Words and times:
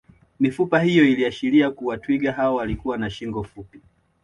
Mifupa 0.39 0.79
hiyo 0.79 1.05
iliashiria 1.05 1.71
kuwa 1.71 1.97
twiga 1.97 2.31
hao 2.31 2.55
walikuwa 2.55 2.97
na 2.97 3.09
shingo 3.09 3.43
fupi 3.43 3.81